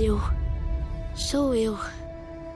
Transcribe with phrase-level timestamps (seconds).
[0.00, 0.18] Perseu.
[1.14, 1.78] Sou eu.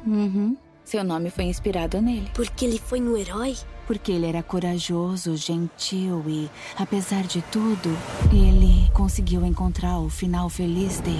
[0.07, 0.57] Uhum.
[0.83, 2.31] Seu nome foi inspirado nele.
[2.33, 3.55] Porque ele foi um herói?
[3.87, 7.95] Porque ele era corajoso, gentil e, apesar de tudo,
[8.33, 11.19] ele conseguiu encontrar o final feliz dele.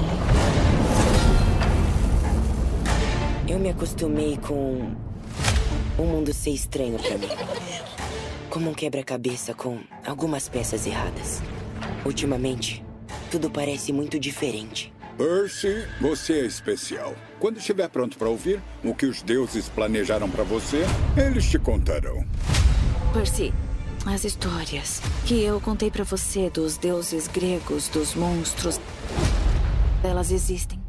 [3.47, 4.95] Eu me acostumei com
[5.99, 7.29] o mundo ser estranho para mim.
[8.49, 11.43] Como um quebra-cabeça com algumas peças erradas.
[12.03, 12.83] Ultimamente,
[13.31, 14.94] tudo parece muito diferente.
[15.17, 17.15] Percy, você é especial.
[17.39, 20.85] Quando estiver pronto para ouvir o que os deuses planejaram para você,
[21.17, 22.27] eles te contarão.
[23.13, 23.55] Percy,
[24.07, 28.81] as histórias que eu contei para você dos deuses gregos, dos monstros,
[30.03, 30.84] elas existem.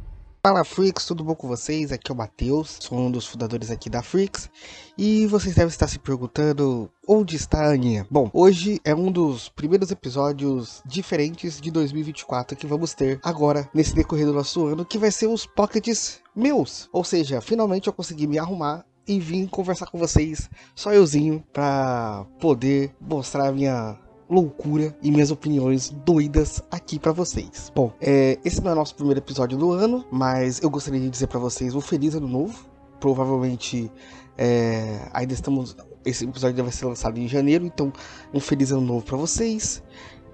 [0.45, 1.91] Fala Freaks, tudo bom com vocês?
[1.91, 4.47] Aqui é o Matheus, sou um dos fundadores aqui da Freaks
[4.95, 8.05] e vocês devem estar se perguntando onde está a Aninha.
[8.11, 13.95] Bom, hoje é um dos primeiros episódios diferentes de 2024 que vamos ter agora nesse
[13.95, 16.87] decorrer do nosso ano, que vai ser os pockets meus.
[16.93, 22.23] Ou seja, finalmente eu consegui me arrumar e vim conversar com vocês, só euzinho, para
[22.39, 23.97] poder mostrar a minha
[24.29, 27.71] loucura e minhas opiniões doidas aqui para vocês.
[27.75, 31.09] Bom, é, esse não é o nosso primeiro episódio do ano, mas eu gostaria de
[31.09, 32.65] dizer para vocês um feliz ano novo.
[32.99, 33.91] Provavelmente
[34.37, 35.75] é, ainda estamos.
[36.03, 37.91] Esse episódio vai ser lançado em janeiro, então
[38.33, 39.81] um feliz ano novo para vocês.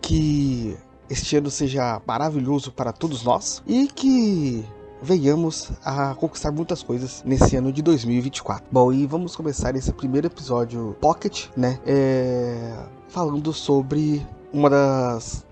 [0.02, 0.78] Que
[1.10, 4.66] este ano seja maravilhoso para todos nós e que
[5.02, 8.66] venhamos a conquistar muitas coisas nesse ano de 2024.
[8.72, 11.80] Bom, e vamos começar esse primeiro episódio Pocket, né?
[11.86, 12.86] É...
[13.08, 15.46] Falando sobre uma das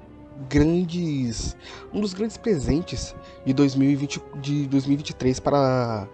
[0.50, 1.58] grandes
[1.94, 3.14] um dos grandes presentes
[3.46, 6.08] de 2020 de 2023 para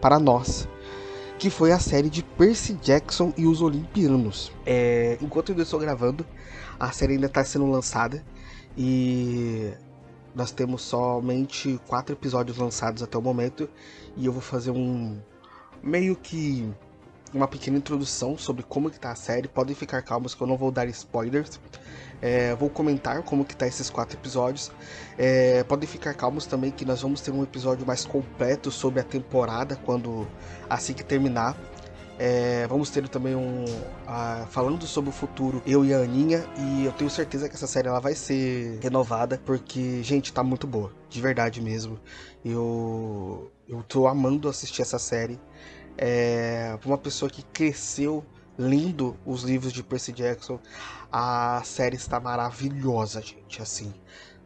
[0.00, 0.66] para nós
[1.38, 4.50] que foi a série de Percy Jackson e os Olimpianos.
[4.66, 6.26] É, enquanto eu estou gravando,
[6.80, 8.24] a série ainda está sendo lançada
[8.76, 9.72] e
[10.34, 13.68] nós temos somente quatro episódios lançados até o momento
[14.16, 15.18] e eu vou fazer um
[15.82, 16.70] meio que
[17.32, 19.48] uma pequena introdução sobre como que tá a série.
[19.48, 21.60] Podem ficar calmos que eu não vou dar spoilers.
[22.20, 24.72] É, vou comentar como que tá esses quatro episódios.
[25.16, 29.04] É, podem ficar calmos também que nós vamos ter um episódio mais completo sobre a
[29.04, 30.26] temporada quando
[30.68, 31.56] assim que terminar.
[32.20, 36.84] É, vamos ter também um uh, falando sobre o futuro eu e a Aninha e
[36.84, 40.92] eu tenho certeza que essa série ela vai ser renovada porque gente tá muito boa
[41.08, 41.98] de verdade mesmo.
[42.44, 45.38] Eu eu tô amando assistir essa série.
[45.96, 48.24] É, uma pessoa que cresceu
[48.56, 50.58] lendo os livros de Percy Jackson
[51.12, 53.94] a série está maravilhosa gente assim.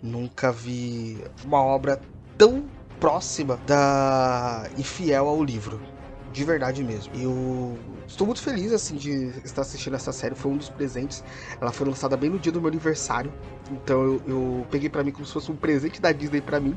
[0.03, 2.01] Nunca vi uma obra
[2.37, 2.67] tão
[3.01, 5.92] próxima da e fiel ao livro
[6.33, 7.15] de verdade mesmo.
[7.15, 11.23] Eu estou muito feliz assim de estar assistindo essa série, foi um dos presentes.
[11.61, 13.33] Ela foi lançada bem no dia do meu aniversário,
[13.71, 16.77] então eu, eu peguei para mim como se fosse um presente da Disney para mim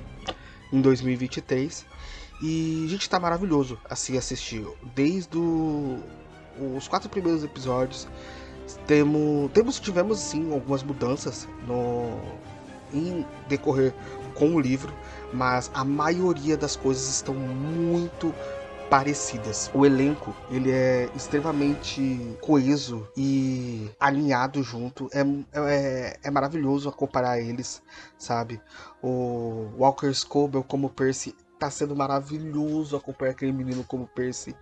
[0.72, 1.86] em 2023.
[2.42, 6.00] E gente tá maravilhoso assim assistir, desde o,
[6.76, 8.08] os quatro primeiros episódios.
[8.86, 12.20] Temos, temos tivemos sim algumas mudanças no
[12.94, 13.94] em decorrer
[14.36, 14.94] com o livro,
[15.34, 18.34] mas a maioria das coisas estão muito
[18.90, 19.70] parecidas.
[19.74, 25.10] O elenco, ele é extremamente coeso e alinhado junto.
[25.14, 25.22] É,
[25.54, 27.82] é, é maravilhoso acompanhar eles,
[28.18, 28.62] sabe?
[29.02, 34.56] O Walker Scobell como Percy tá sendo maravilhoso acompanhar aquele menino como Percy.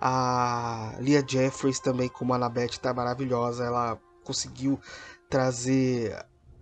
[0.00, 3.64] A Leah Jeffries também como Annabeth tá maravilhosa.
[3.64, 4.78] Ela conseguiu
[5.28, 6.16] trazer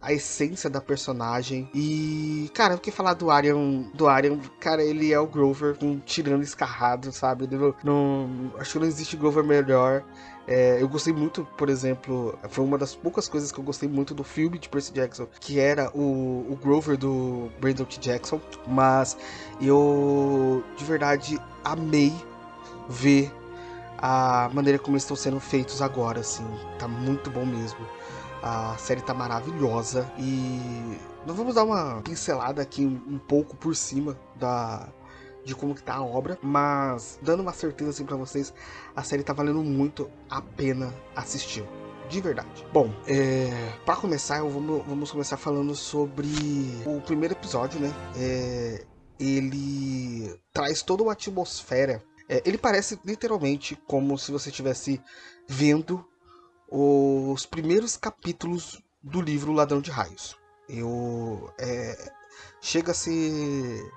[0.04, 1.68] a essência da personagem.
[1.74, 3.84] E, cara, o que falar do Arian?
[3.94, 7.48] Do Arian, cara, ele é o Grover um tirando escarrado, sabe?
[7.50, 10.04] Não, não, acho que não existe Grover melhor.
[10.46, 14.14] É, eu gostei muito, por exemplo, foi uma das poucas coisas que eu gostei muito
[14.14, 17.98] do filme de Percy Jackson, que era o, o Grover do Brandon T.
[17.98, 19.16] Jackson, mas
[19.58, 22.12] eu de verdade amei
[22.90, 23.32] ver
[23.96, 26.44] a maneira como eles estão sendo feitos agora, assim,
[26.78, 27.78] tá muito bom mesmo.
[28.46, 34.18] A série tá maravilhosa e nós vamos dar uma pincelada aqui um, pouco por cima
[34.36, 34.86] da
[35.42, 38.52] de como que tá a obra, mas dando uma certeza assim para vocês,
[38.94, 41.66] a série tá valendo muito a pena assistir.
[42.06, 42.66] De verdade.
[42.70, 46.28] Bom, é, para começar, vamos, vamos começar falando sobre
[46.84, 47.90] o primeiro episódio, né?
[48.14, 48.84] É,
[49.18, 52.02] ele traz toda uma atmosfera.
[52.28, 55.00] É, ele parece literalmente como se você estivesse
[55.48, 56.04] vendo
[56.70, 60.36] os primeiros capítulos do livro Ladrão de Raios.
[60.68, 62.12] Eu é,
[62.60, 63.92] chega a ser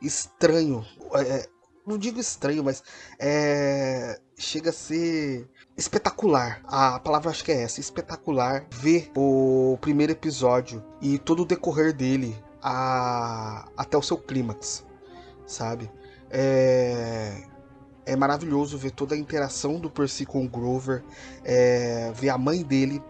[0.00, 0.84] estranho,
[1.14, 1.48] é,
[1.86, 2.82] não digo estranho, mas
[3.18, 6.62] é, chega a ser espetacular.
[6.64, 11.92] A palavra acho que é essa, espetacular ver o primeiro episódio e todo o decorrer
[11.92, 14.86] dele a, até o seu clímax,
[15.46, 15.90] sabe?
[16.30, 17.49] É,
[18.10, 21.04] é maravilhoso ver toda a interação do Percy com o Grover,
[21.44, 23.00] é, ver a mãe dele,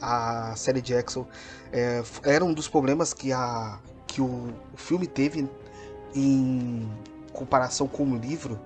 [0.00, 1.26] a série Jackson.
[1.70, 5.46] É, era um dos problemas que, a, que o, o filme teve
[6.14, 6.90] em
[7.34, 8.58] comparação com o livro,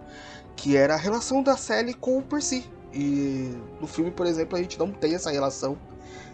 [0.55, 2.71] que era a relação da Sally com o Percy.
[2.93, 5.77] E no filme, por exemplo, a gente não tem essa relação.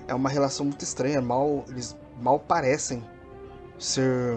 [0.07, 3.03] É uma relação muito estranha, mal, eles mal parecem
[3.79, 4.37] ser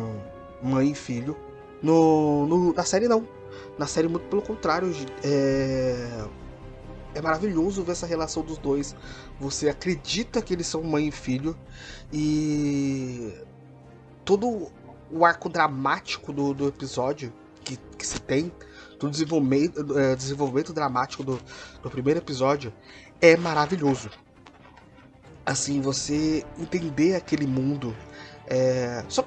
[0.62, 1.36] mãe e filho.
[1.82, 3.43] No, no, na série não.
[3.78, 4.92] Na série, muito pelo contrário,
[5.24, 6.26] é,
[7.16, 8.96] é maravilhoso ver essa relação dos dois.
[9.40, 11.58] Você acredita que eles são mãe e filho.
[12.12, 13.34] E
[14.24, 14.72] todo
[15.12, 17.34] o arco dramático do, do episódio
[17.64, 18.52] que, que se tem,
[19.00, 21.40] do desenvolvimento, é, desenvolvimento dramático do,
[21.82, 22.74] do primeiro episódio,
[23.22, 24.10] é maravilhoso.
[25.46, 27.96] Assim, você entender aquele mundo.
[28.48, 29.26] É, só,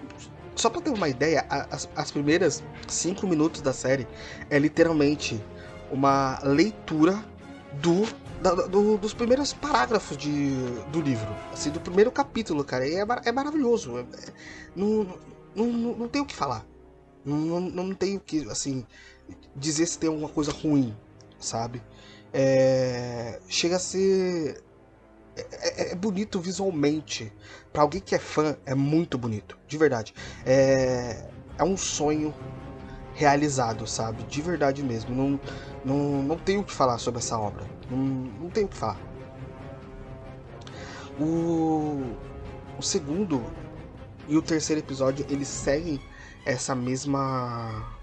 [0.56, 4.06] só pra ter uma ideia, as, as primeiras cinco minutos da série
[4.50, 5.40] é literalmente
[5.90, 7.22] uma leitura
[7.74, 8.06] do,
[8.42, 10.50] da, do, dos primeiros parágrafos de,
[10.90, 12.88] do livro, assim, do primeiro capítulo, cara.
[12.88, 13.98] É, é maravilhoso.
[13.98, 14.32] É, é,
[14.74, 15.18] não,
[15.54, 16.66] não, não, tem o que falar.
[17.24, 18.86] Não, não, não tem o que, assim,
[19.54, 20.96] dizer se tem alguma coisa ruim,
[21.38, 21.82] sabe?
[22.32, 24.62] É, chega a ser
[25.36, 27.32] é, é, é, bonito visualmente.
[27.72, 30.14] Para alguém que é fã, é muito bonito, de verdade.
[30.44, 31.28] É,
[31.58, 32.34] é um sonho
[33.14, 34.22] realizado, sabe?
[34.24, 35.14] De verdade mesmo.
[35.14, 35.40] Não,
[35.84, 37.64] não, não tenho o que falar sobre essa obra.
[37.90, 39.00] Não, não tenho o que falar.
[41.20, 42.14] O,
[42.78, 43.42] o segundo
[44.28, 46.00] e o terceiro episódio eles seguem
[46.44, 47.96] essa mesma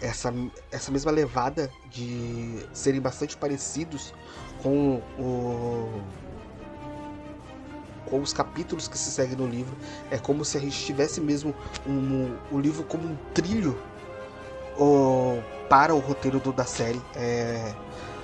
[0.00, 0.32] essa,
[0.70, 4.14] essa mesma levada de serem bastante parecidos
[4.62, 6.02] com o
[8.10, 9.74] com os capítulos que se seguem no livro.
[10.10, 11.54] É como se a gente tivesse mesmo
[11.86, 13.78] um, o livro como um trilho
[14.78, 17.00] o, para o roteiro do, da série.
[17.14, 17.74] É,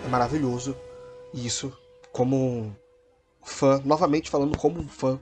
[0.05, 0.77] é maravilhoso
[1.33, 1.73] isso.
[2.13, 2.75] Como
[3.43, 5.21] fã, novamente falando como um fã,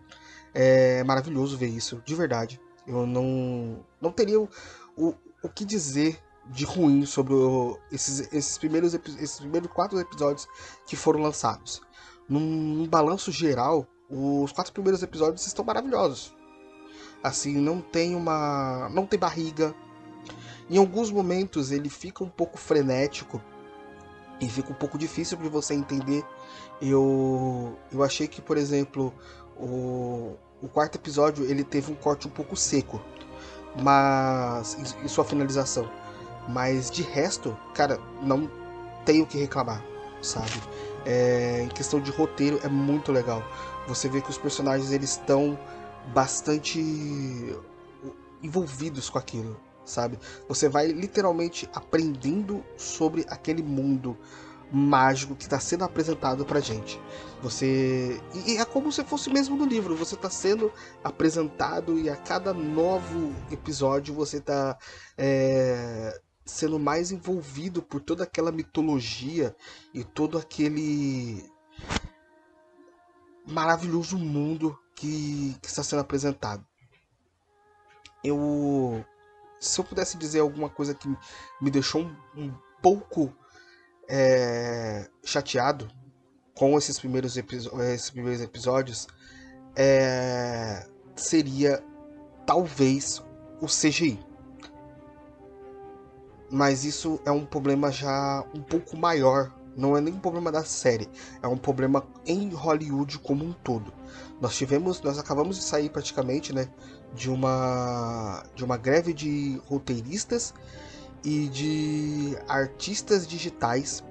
[0.55, 2.61] é maravilhoso ver isso, de verdade.
[2.87, 4.49] Eu não, não teria o,
[4.97, 10.47] o, o que dizer de ruim sobre o, esses, esses, primeiros, esses primeiros quatro episódios
[10.87, 11.81] que foram lançados.
[12.29, 16.35] Num, num balanço geral, os quatro primeiros episódios estão maravilhosos.
[17.23, 18.89] Assim, não tem uma.
[18.91, 19.75] não tem barriga.
[20.69, 23.41] Em alguns momentos ele fica um pouco frenético
[24.41, 26.25] e fica um pouco difícil de você entender.
[26.81, 29.13] Eu, eu achei que, por exemplo,
[29.57, 33.01] o, o quarto episódio ele teve um corte um pouco seco,
[33.83, 35.91] mas em, sua finalização.
[36.49, 38.51] Mas de resto, cara, não
[39.05, 39.83] tenho o que reclamar,
[40.21, 40.53] sabe?
[41.07, 43.43] É, em questão de roteiro é muito legal.
[43.87, 45.59] Você vê que os personagens eles estão
[46.13, 46.81] bastante
[48.43, 50.19] envolvidos com aquilo, sabe?
[50.49, 54.17] Você vai literalmente aprendendo sobre aquele mundo
[54.73, 57.01] mágico que está sendo apresentado pra gente.
[57.43, 58.21] Você.
[58.47, 59.95] E é como se fosse mesmo no livro.
[59.97, 60.73] Você está sendo
[61.03, 64.77] apresentado e a cada novo episódio você está
[65.17, 69.55] é, sendo mais envolvido por toda aquela mitologia
[69.93, 71.45] e todo aquele
[73.47, 76.65] maravilhoso mundo que, que está sendo apresentado.
[78.23, 79.05] Eu.
[79.61, 81.09] Se eu pudesse dizer alguma coisa que
[81.61, 83.35] me deixou um, um pouco
[84.09, 85.89] é, chateado
[86.55, 89.07] com esses primeiros, esses primeiros episódios,
[89.75, 90.87] é,
[91.17, 91.83] seria
[92.47, 93.23] talvez
[93.61, 94.19] o CGI.
[96.51, 99.54] Mas isso é um problema já um pouco maior.
[99.77, 101.09] Não é nem um problema da série,
[101.43, 103.93] é um problema em Hollywood como um todo.
[104.41, 106.69] Nós tivemos, nós acabamos de sair praticamente, né,
[107.15, 110.55] de uma de uma greve de roteiristas
[111.25, 114.05] e de artistas digitais.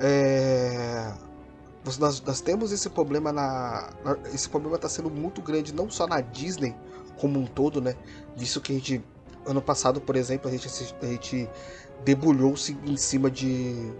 [0.00, 1.12] É,
[1.98, 3.90] nós, nós temos esse problema na.
[4.34, 6.74] Esse problema está sendo muito grande, não só na Disney
[7.18, 7.96] como um todo, né?
[8.36, 9.02] Disso que a gente
[9.46, 10.68] ano passado, por exemplo, a gente,
[11.00, 11.48] a gente
[12.04, 13.92] debulhou-se em cima de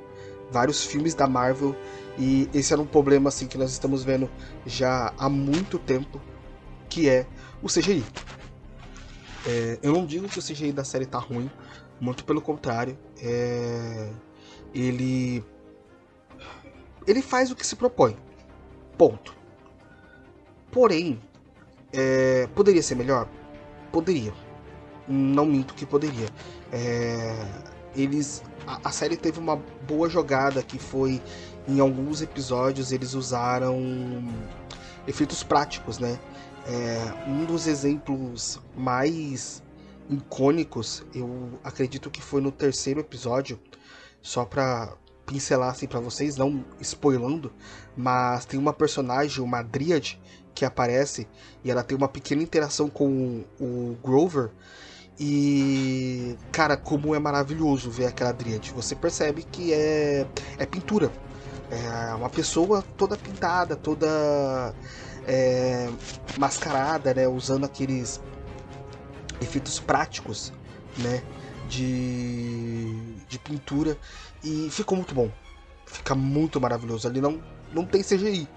[0.51, 1.75] vários filmes da Marvel
[2.19, 4.29] e esse era um problema assim que nós estamos vendo
[4.67, 6.21] já há muito tempo,
[6.89, 7.27] que é
[7.63, 8.05] o CGI.
[9.47, 11.51] É, eu não digo que o CGI da série tá ruim,
[12.01, 14.11] muito pelo contrário, é,
[14.75, 15.45] ele
[17.07, 18.17] ele faz o que se propõe,
[18.99, 19.35] ponto.
[20.71, 21.19] Porém,
[21.93, 23.29] é, poderia ser melhor,
[23.91, 24.33] poderia
[25.09, 26.29] não minto que poderia.
[26.71, 27.47] É,
[28.03, 31.21] eles, a, a, série teve uma boa jogada que foi
[31.67, 33.77] em alguns episódios eles usaram
[35.07, 36.19] efeitos práticos, né?
[36.67, 39.63] É, um dos exemplos mais
[40.11, 43.59] icônicos, eu acredito que foi no terceiro episódio,
[44.23, 44.95] só pra
[45.27, 47.53] pincelar assim para vocês, não spoilando,
[47.97, 50.21] mas tem uma personagem, uma Dríade,
[50.55, 51.29] que aparece
[51.63, 54.51] e ela tem uma pequena interação com o Grover.
[55.21, 58.73] E, cara, como é maravilhoso ver aquela Dríade.
[58.73, 60.27] Você percebe que é,
[60.59, 61.11] é pintura.
[61.71, 64.75] É uma pessoa toda pintada, toda
[65.27, 65.91] é,
[66.39, 67.27] mascarada, né?
[67.27, 68.21] Usando aqueles
[69.41, 70.53] efeitos práticos,
[70.97, 71.23] né?
[71.69, 73.99] De, de pintura.
[74.43, 75.31] E ficou muito bom.
[75.85, 77.09] Fica muito maravilhoso.
[77.09, 78.49] Ali não, não tem CGI,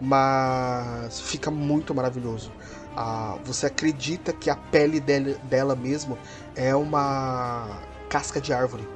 [0.00, 2.52] mas fica muito maravilhoso.
[2.96, 6.18] Ah, você acredita que a pele dela, dela mesmo
[6.54, 8.86] é uma casca de árvore.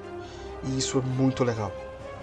[0.65, 1.73] E isso é muito legal,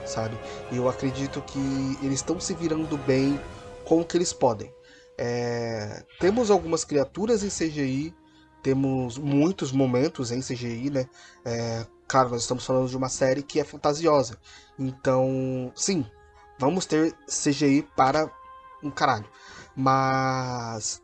[0.06, 0.38] sabe?
[0.72, 3.40] Eu acredito que eles estão se virando bem
[3.86, 4.74] com o que eles podem.
[5.18, 8.14] É, temos algumas criaturas em CGI,
[8.64, 11.08] temos muitos momentos em CGI, né?
[11.46, 14.38] É, claro, nós estamos falando de uma série que é fantasiosa.
[14.78, 16.06] Então, sim,
[16.60, 18.32] vamos ter CGI para
[18.84, 19.30] um caralho.
[19.76, 21.02] Mas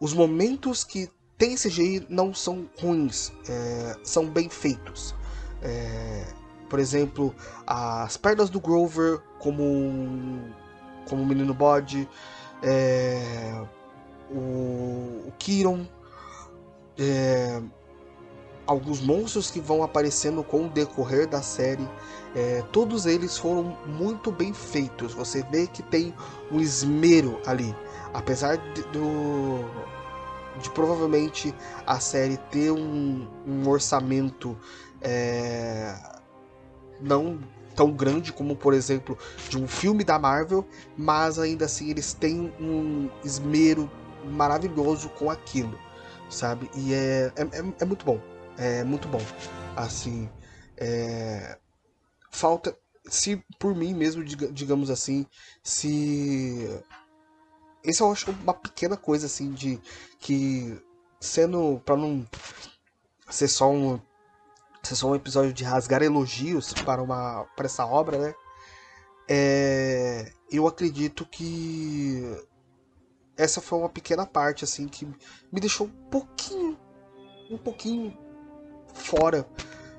[0.00, 5.14] os momentos que tem CGI não são ruins, é, são bem feitos.
[5.62, 6.24] É,
[6.68, 7.34] por exemplo,
[7.66, 10.52] as pernas do Grover como
[11.08, 12.06] como menino bode,
[12.62, 13.60] é,
[14.30, 15.86] o, o Kiron,
[16.98, 17.62] é,
[18.66, 21.88] alguns monstros que vão aparecendo com o decorrer da série,
[22.36, 25.14] é, todos eles foram muito bem feitos.
[25.14, 26.14] Você vê que tem
[26.52, 27.74] um esmero ali,
[28.12, 29.64] apesar de, do,
[30.60, 31.54] de provavelmente
[31.86, 34.58] a série ter um, um orçamento
[35.00, 35.94] é,
[37.00, 37.38] não
[37.74, 39.16] tão grande como, por exemplo,
[39.48, 43.88] de um filme da Marvel, mas ainda assim eles têm um esmero
[44.24, 45.78] maravilhoso com aquilo,
[46.28, 46.68] sabe?
[46.74, 48.20] E é, é, é, é muito bom
[48.58, 49.22] é muito bom.
[49.76, 50.28] Assim,
[50.76, 51.56] é...
[52.30, 55.24] falta, se por mim mesmo, digamos assim,
[55.62, 56.68] se
[57.88, 59.80] esse eu acho uma pequena coisa assim de
[60.18, 60.78] que
[61.20, 62.26] sendo para não
[63.30, 64.00] ser só um
[64.82, 68.34] ser só um episódio de rasgar elogios para uma para essa obra, né?
[69.28, 72.22] É, eu acredito que
[73.36, 76.78] essa foi uma pequena parte assim que me deixou um pouquinho
[77.50, 78.16] um pouquinho
[78.94, 79.48] fora,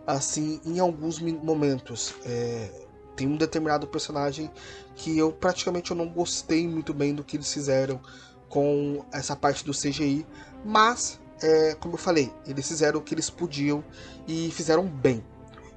[0.05, 2.13] assim, em alguns momentos.
[2.25, 2.87] É,
[3.19, 4.49] tem um determinado personagem
[4.95, 7.99] que eu praticamente eu não gostei muito bem do que eles fizeram
[8.47, 10.25] com essa parte do CGI,
[10.63, 13.83] mas é, como eu falei, eles fizeram o que eles podiam
[14.25, 15.21] e fizeram bem.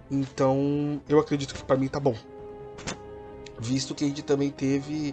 [0.08, 2.14] Então eu acredito que para mim tá bom.
[3.58, 5.12] Visto que a gente também teve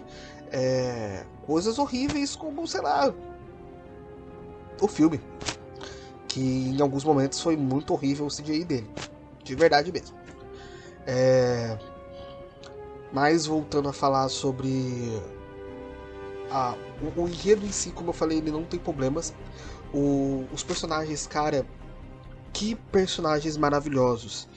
[0.52, 3.12] é, coisas horríveis como, sei lá,
[4.80, 5.20] o filme
[6.28, 8.88] que em alguns momentos foi muito horrível o CGI dele.
[9.42, 10.16] De verdade mesmo.
[11.04, 11.76] É...
[13.12, 15.20] Mas voltando a falar sobre
[16.50, 16.74] a...
[17.16, 19.34] o, o enredo em si, como eu falei, ele não tem problemas.
[19.92, 20.46] O...
[20.52, 21.66] Os personagens, cara,
[22.52, 24.48] que personagens maravilhosos.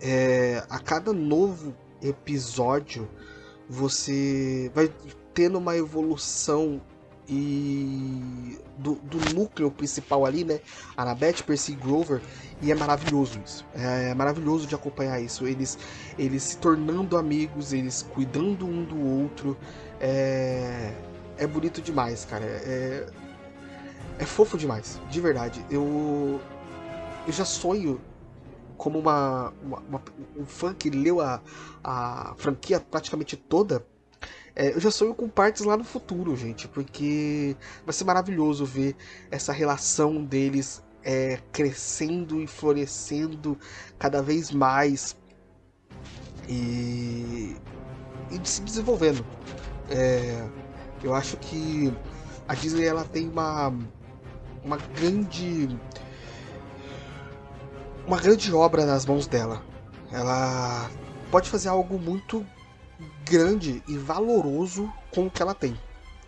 [0.00, 0.64] É...
[0.68, 3.08] A cada novo episódio
[3.68, 4.90] você vai
[5.32, 6.80] tendo uma evolução
[7.28, 8.19] e
[8.80, 10.60] do, do, núcleo principal ali, né?
[10.96, 12.20] Annabeth, Percy Grover,
[12.60, 13.64] e é maravilhoso isso.
[13.74, 15.46] É, é, maravilhoso de acompanhar isso.
[15.46, 15.78] Eles,
[16.18, 19.56] eles se tornando amigos, eles cuidando um do outro.
[20.00, 20.92] É,
[21.36, 22.44] é bonito demais, cara.
[22.44, 23.06] É,
[24.18, 25.64] é fofo demais, de verdade.
[25.70, 26.40] Eu,
[27.26, 28.00] eu já sonho
[28.76, 30.02] como uma, uma, uma
[30.38, 31.42] um fã que leu a,
[31.84, 33.84] a franquia praticamente toda
[34.54, 38.96] é, eu já sonho com partes lá no futuro, gente, porque vai ser maravilhoso ver
[39.30, 43.58] essa relação deles é, crescendo e florescendo
[43.98, 45.16] cada vez mais
[46.48, 47.56] e,
[48.30, 49.24] e se desenvolvendo.
[49.88, 50.46] É,
[51.02, 51.92] eu acho que
[52.46, 53.72] a Disney ela tem uma,
[54.64, 55.68] uma grande
[58.06, 59.62] uma grande obra nas mãos dela.
[60.10, 60.90] Ela
[61.30, 62.44] pode fazer algo muito
[63.30, 65.78] grande e valoroso com o que ela tem.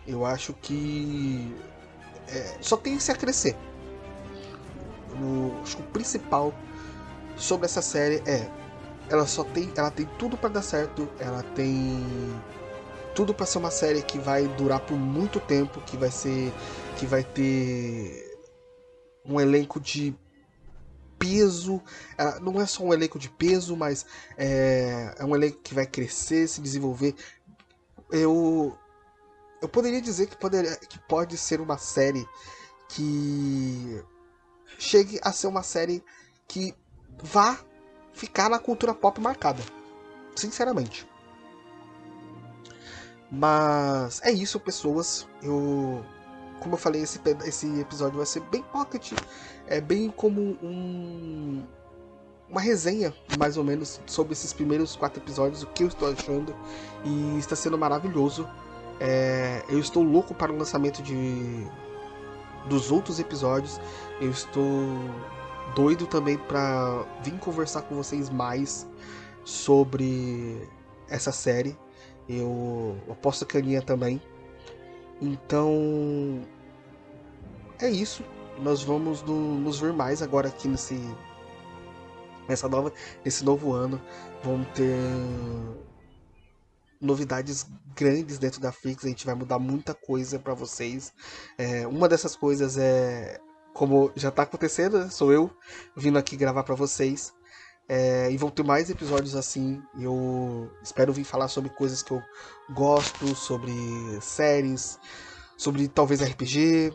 [0.07, 1.53] Eu acho que
[2.29, 3.55] é, só tem se a crescer.
[5.21, 6.53] O, acho que o principal
[7.35, 8.49] sobre essa série é
[9.09, 12.01] ela só tem ela tem tudo para dar certo, ela tem
[13.13, 16.53] tudo para ser uma série que vai durar por muito tempo, que vai ser
[16.97, 18.39] que vai ter
[19.25, 20.15] um elenco de
[21.23, 21.81] peso.
[22.41, 24.05] não é só um elenco de peso, mas
[24.37, 27.15] é, é um elenco que vai crescer, se desenvolver.
[28.11, 28.77] Eu,
[29.61, 32.27] eu poderia dizer que, poderia, que pode ser uma série
[32.89, 34.03] que
[34.77, 36.03] chegue a ser uma série
[36.47, 36.75] que
[37.23, 37.57] vá
[38.11, 39.63] ficar na cultura pop marcada.
[40.35, 41.07] Sinceramente.
[43.31, 45.27] Mas é isso, pessoas.
[45.41, 46.05] Eu.
[46.59, 49.13] Como eu falei, esse, esse episódio vai ser bem pocket.
[49.67, 51.63] É bem como um.
[52.49, 56.55] Uma resenha, mais ou menos, sobre esses primeiros quatro episódios, o que eu estou achando.
[57.03, 58.47] E está sendo maravilhoso.
[58.99, 61.65] É, eu estou louco para o lançamento de
[62.67, 63.79] dos outros episódios.
[64.21, 64.63] Eu estou
[65.75, 68.87] doido também para vir conversar com vocês mais
[69.43, 70.67] sobre
[71.09, 71.77] essa série.
[72.27, 74.21] Eu aposto que a Aninha também.
[75.23, 76.45] Então
[77.79, 78.25] é isso.
[78.59, 80.99] Nós vamos no, nos ver mais agora aqui nesse
[82.47, 82.91] nessa nova
[83.23, 84.01] nesse novo ano.
[84.43, 84.97] Vão ter
[86.99, 87.65] novidades
[87.95, 89.05] grandes dentro da Flix.
[89.05, 91.13] A gente vai mudar muita coisa para vocês.
[91.57, 93.39] É, uma dessas coisas é
[93.73, 95.09] como já tá acontecendo, né?
[95.09, 95.49] sou eu
[95.95, 97.33] vindo aqui gravar para vocês.
[97.87, 99.81] É, e vão ter mais episódios assim.
[99.99, 102.21] Eu espero vir falar sobre coisas que eu
[102.73, 103.73] gosto, sobre
[104.21, 104.97] séries,
[105.57, 106.93] sobre talvez RPG,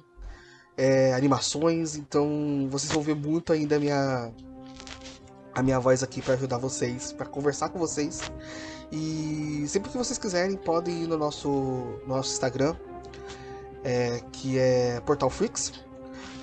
[0.77, 1.97] é, animações.
[1.97, 4.33] Então vocês vão ver muito ainda a minha,
[5.55, 8.23] a minha voz aqui para ajudar vocês, para conversar com vocês.
[8.91, 12.75] E sempre que vocês quiserem, podem ir no nosso, nosso Instagram,
[13.85, 15.73] é, que é Portal Freaks.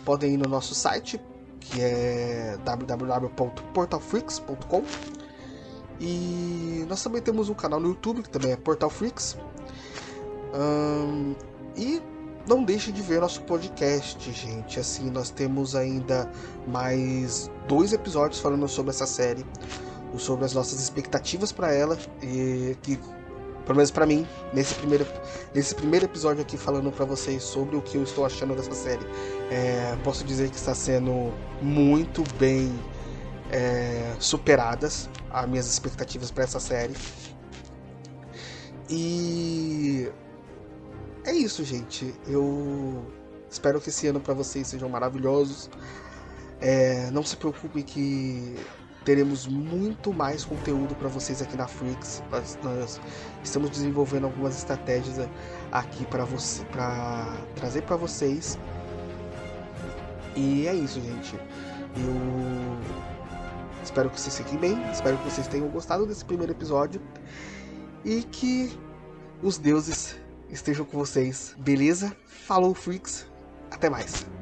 [0.03, 1.19] Podem ir no nosso site,
[1.69, 4.83] que é www.portalfreaks.com.
[5.99, 9.37] E nós também temos um canal no YouTube, que também é Portal Freaks.
[11.75, 12.01] E
[12.47, 14.79] não deixe de ver nosso podcast, gente.
[14.79, 16.29] Assim, nós temos ainda
[16.67, 19.45] mais dois episódios falando sobre essa série,
[20.17, 22.99] sobre as nossas expectativas para ela e que
[23.65, 25.05] pelo menos para mim, nesse primeiro,
[25.53, 29.05] nesse primeiro episódio aqui falando para vocês sobre o que eu estou achando dessa série,
[29.49, 32.71] é, posso dizer que está sendo muito bem
[33.51, 36.95] é, superadas as minhas expectativas para essa série.
[38.89, 40.09] E
[41.25, 42.13] é isso, gente.
[42.27, 43.03] Eu
[43.49, 45.69] espero que esse ano para vocês sejam maravilhosos.
[46.61, 48.55] É, não se preocupe que
[49.05, 52.23] teremos muito mais conteúdo para vocês aqui na Freaks.
[52.31, 52.99] Nós, nós,
[53.43, 55.29] estamos desenvolvendo algumas estratégias
[55.71, 58.57] aqui para você, para trazer para vocês.
[60.35, 61.35] E é isso, gente.
[61.95, 62.77] Eu
[63.83, 66.99] espero que vocês fiquem bem, espero que vocês tenham gostado desse primeiro episódio
[68.03, 68.77] e que
[69.41, 70.17] os deuses
[70.49, 71.55] estejam com vocês.
[71.59, 72.15] Beleza?
[72.25, 73.27] Falou, Freaks.
[73.71, 74.34] Até mais.